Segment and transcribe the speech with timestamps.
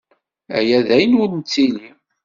[0.57, 1.89] Aya d ayen ur nettili.